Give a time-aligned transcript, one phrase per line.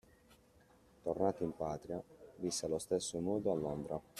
[1.03, 2.01] Tornato in patria,
[2.37, 4.01] visse allo stesso modo a Londra.